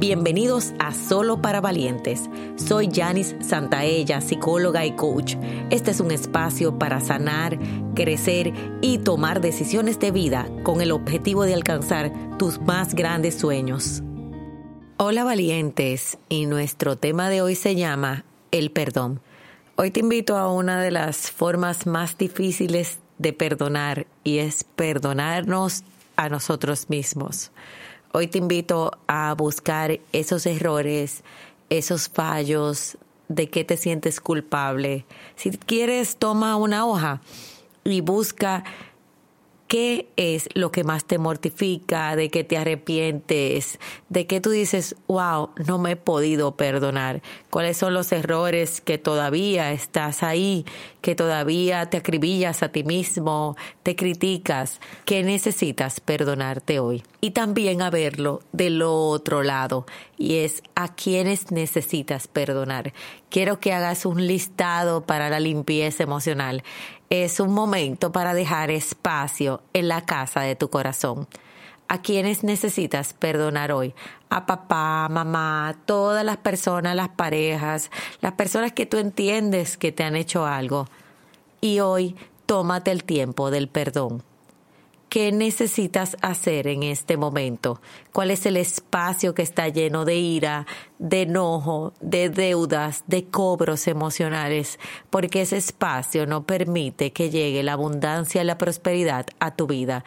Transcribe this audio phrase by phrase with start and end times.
[0.00, 2.30] Bienvenidos a Solo para Valientes.
[2.56, 5.36] Soy Janice Santaella, psicóloga y coach.
[5.68, 7.58] Este es un espacio para sanar,
[7.94, 14.02] crecer y tomar decisiones de vida con el objetivo de alcanzar tus más grandes sueños.
[14.96, 19.20] Hola valientes, y nuestro tema de hoy se llama el perdón.
[19.76, 25.84] Hoy te invito a una de las formas más difíciles de perdonar y es perdonarnos
[26.16, 27.52] a nosotros mismos.
[28.12, 31.22] Hoy te invito a buscar esos errores,
[31.68, 35.04] esos fallos, de qué te sientes culpable.
[35.36, 37.20] Si quieres, toma una hoja
[37.84, 38.64] y busca
[39.70, 44.96] ¿Qué es lo que más te mortifica, de que te arrepientes, de que tú dices,
[45.06, 47.22] wow, no me he podido perdonar?
[47.50, 50.66] ¿Cuáles son los errores que todavía estás ahí,
[51.02, 54.80] que todavía te acribillas a ti mismo, te criticas?
[55.04, 57.04] ¿Qué necesitas perdonarte hoy?
[57.20, 59.86] Y también a verlo del otro lado,
[60.20, 62.92] y es a quienes necesitas perdonar.
[63.30, 66.62] Quiero que hagas un listado para la limpieza emocional
[67.10, 71.26] es un momento para dejar espacio en la casa de tu corazón.
[71.88, 73.94] ¿A quienes necesitas perdonar hoy?
[74.28, 80.04] A papá, mamá, todas las personas, las parejas, las personas que tú entiendes que te
[80.04, 80.86] han hecho algo.
[81.60, 82.14] Y hoy
[82.46, 84.22] tómate el tiempo del perdón.
[85.10, 87.80] ¿Qué necesitas hacer en este momento?
[88.12, 90.68] ¿Cuál es el espacio que está lleno de ira,
[91.00, 94.78] de enojo, de deudas, de cobros emocionales?
[95.10, 100.04] Porque ese espacio no permite que llegue la abundancia y la prosperidad a tu vida.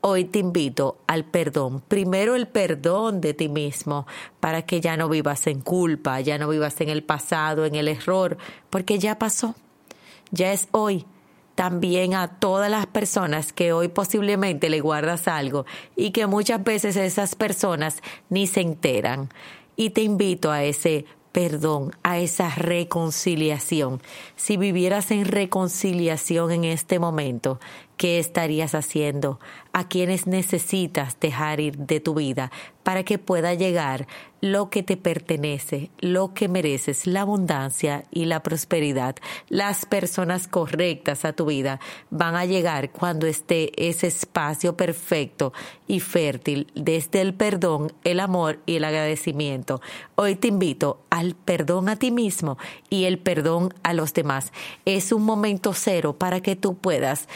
[0.00, 1.82] Hoy te invito al perdón.
[1.86, 4.06] Primero el perdón de ti mismo
[4.40, 7.88] para que ya no vivas en culpa, ya no vivas en el pasado, en el
[7.88, 8.38] error,
[8.70, 9.54] porque ya pasó.
[10.30, 11.04] Ya es hoy
[11.56, 16.96] también a todas las personas que hoy posiblemente le guardas algo y que muchas veces
[16.96, 19.30] esas personas ni se enteran.
[19.74, 24.00] Y te invito a ese perdón, a esa reconciliación.
[24.36, 27.60] Si vivieras en reconciliación en este momento,
[27.96, 29.40] ¿qué estarías haciendo?
[29.72, 32.50] ¿A quienes necesitas dejar ir de tu vida
[32.82, 34.06] para que pueda llegar
[34.40, 39.16] lo que te pertenece, lo que mereces, la abundancia y la prosperidad.
[39.48, 41.80] Las personas correctas a tu vida
[42.10, 45.52] van a llegar cuando esté ese espacio perfecto
[45.88, 49.80] y fértil desde el perdón, el amor y el agradecimiento.
[50.14, 52.58] Hoy te invito al perdón a ti mismo
[52.88, 54.52] y el perdón a los demás.
[54.84, 57.28] Es un momento cero para que tú puedas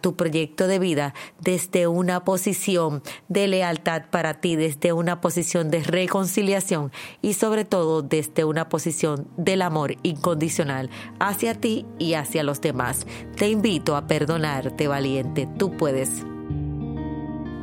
[0.00, 5.82] tu proyecto de vida desde una posición de lealtad para ti, desde una posición de
[5.82, 6.90] reconciliación
[7.22, 13.06] y sobre todo desde una posición del amor incondicional hacia ti y hacia los demás.
[13.36, 16.24] Te invito a perdonarte, valiente, tú puedes.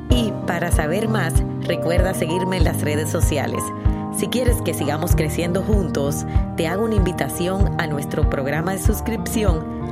[0.09, 3.63] Y para saber más, recuerda seguirme en las redes sociales.
[4.18, 6.25] Si quieres que sigamos creciendo juntos,
[6.56, 9.76] te hago una invitación a nuestro programa de suscripción